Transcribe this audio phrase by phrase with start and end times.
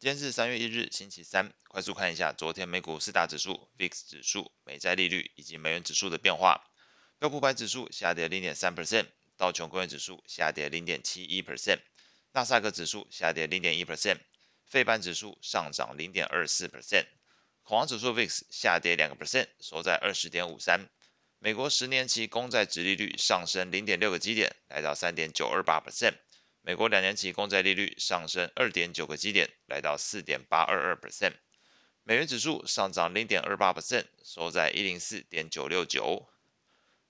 [0.00, 1.52] 今天是三月一日，星期三。
[1.66, 6.62] 快速看一下昨天美股四大指数、VIX 指数、美债利率以及美元指数的变化。
[7.18, 9.06] 标普百指数下跌零点三 percent，
[9.36, 11.80] 道琼工业指数下跌零点七一 percent，
[12.30, 14.20] 纳斯达克指数下跌零点一 percent，
[14.66, 17.06] 费半指数上涨零点二四 percent，
[17.64, 20.88] 恐慌指数 VIX 下跌两个 percent，收在二十点五三。
[21.40, 26.14] 美国十年期公债殖利率上升零点六个基点，来到三点九二八 percent。
[26.62, 31.34] 美国两年期公债利率上升二点九个基点，来到四点八二二 percent。
[32.02, 36.28] 美元指数上涨零点二八 percent，收在一零四点九六九。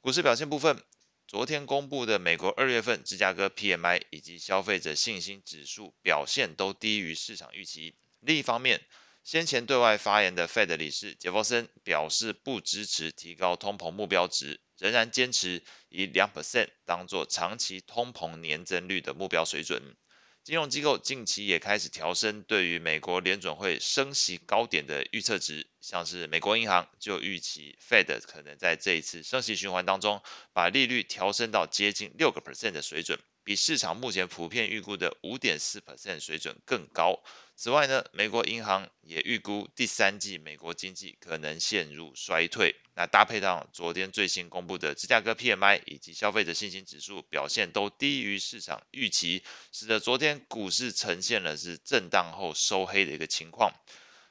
[0.00, 0.82] 股市表现部分，
[1.26, 7.96] 昨天公布的美国二月份芝加哥 PMI 以及消费者信心指数表现都低于市场预期。
[8.20, 8.80] 另一方面，
[9.30, 14.60] 先前对外发言的 Fed 理事杰弗森表示不支持提高通膨目标值。
[14.76, 19.94] 仍然坚持以两 percent 当做长期通膨年增率的目标水准。
[20.42, 33.20] 金融机构近期也开始调升对于美国联准会升息高点的预测值，像是美国银行就预期 Fed 可能在这一次升息循环当中，把利率调升到接近六个 percent 的水准。
[33.50, 37.20] 比市场目前普遍预估的五点四 percent 水准更高。
[37.56, 42.76] 此外呢，美国银行也预估第三季美国经济可能陷入衰退。
[42.94, 49.42] 那搭配上昨天最新公布的芝加哥 PMI 以及消费者信心指数表现都低于市场预期，
[49.72, 53.74] 使得昨天股市呈现了是震荡后收黑的一个情况。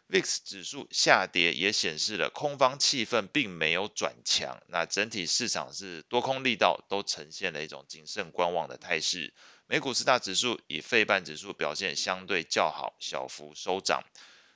[0.10, 9.36] VIX 指数下跌也显示了空方气氛并没有转强，那整体市场是多空力道都呈现了一种谨慎观望的态势。
[9.68, 14.04] 美股四大指数以费半指数表现相对较好，小幅收涨。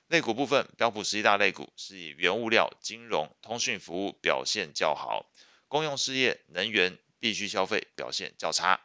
[0.07, 5.31] 类股部分，标普十一大类股是以原物料、金融、通讯服务表现较好，
[5.67, 8.81] 公用事业、能源、必需消费表现较差。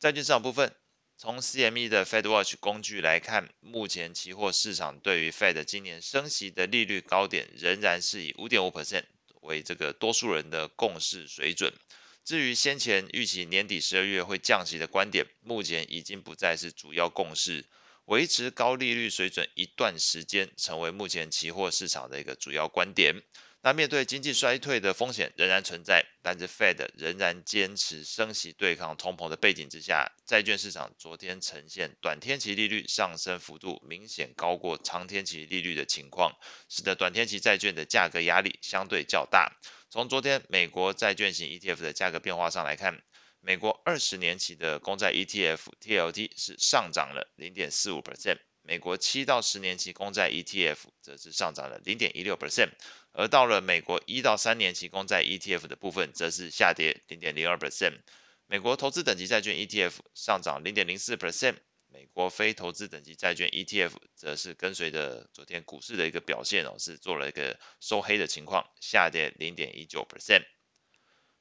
[0.00, 0.74] 债券市场部分。
[1.20, 9.02] 从 CME 的 FedWatch 工具来看，目前期货市场对于 Fed 今年升息的利率高点仍然是以五点五 percent
[9.40, 11.74] 为这个多数人的共识水准。
[12.24, 17.66] 至于先前预期年底十二月会降息的观点，目前已经不再是主要共识，
[18.04, 23.20] 维持高利率水准一段时间成为目前期货市场的一个主要观点。
[23.60, 36.38] 那面对经济衰退的风险仍然存在，但是 Fed 仍然坚持升息对抗通膨的背景之下，债券市场昨天呈现短天期利率上升幅度明显高过长天期利率的情况，
[36.68, 39.58] 使得短天期债券的价格压力相对较大。
[39.90, 43.02] 从昨天美国债券型 ETF 的价格变化上来看，
[43.40, 48.38] 美国二十年期的公债 ETF TLT 是上涨了零点四五 percent。
[48.68, 52.68] 美国七到十年期公债 ETF 则是上涨了零点一六 percent，
[53.12, 57.94] 而到了美国一到三年期公债 ETF 的部分，则是下跌零点零二 percent。
[58.46, 70.44] 美国投资等级债券 ETF 上涨零点零四 percent，美国非投资等级债券 ETF 则是跟随着昨天股市的一个表现哦，是做了一个收黑的情况，下跌零点一九 percent。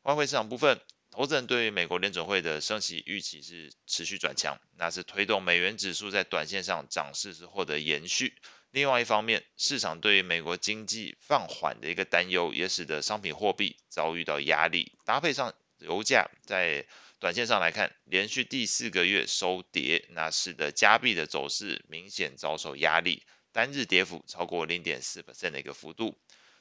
[0.04, 0.80] 外汇市场部分。
[1.09, 8.35] 投资人对于美国联准会的升息预期是持续转强，那是推动美元指数在短线上涨势是获得延续。
[8.72, 14.91] 另外一方面，市场对于美国经济放缓的一个担忧，也使得商品货币遭遇到压力。
[15.06, 16.85] 搭配上油价在
[17.19, 26.16] 短线上来看，连续第四个月收跌，那使得加币的走势明显遭受压力，单日跌幅超过零点四百分的一个幅度。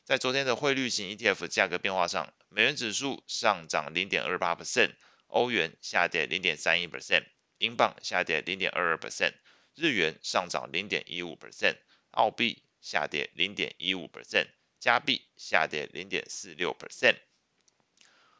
[0.06, 4.92] 在昨天的汇率型 ETF 价格变化上，美元指数上涨零点二八 percent，
[5.26, 7.24] 欧元下跌零点三一 percent，
[7.58, 9.32] 英镑下跌零点二二 percent，
[9.74, 11.74] 日元上涨零点一五 percent，
[12.12, 14.46] 澳币下跌零点一五 percent，
[14.78, 17.16] 加币下跌零点四六 percent。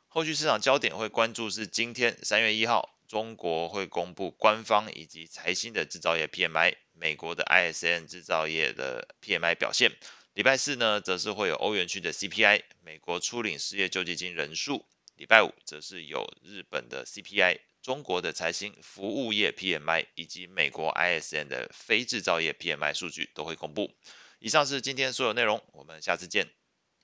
[0.07, 9.91] 后续市场焦点会关注是今天三月一号，中国会公布官方以及财新的制造业 PMI，美国的 ISM 制造业的 PMI 表现。
[10.37, 14.85] 礼拜四呢，则是会有欧元区的 CPI，美国初领失业救济金人数。
[15.17, 23.95] 礼拜五则是有日本的 CPI，中国的财新服务业 PMI，以及美国 ISM 的非制造业 PMI 数据都会公布。
[24.39, 26.51] 以上是今天所有内容，我们下次见。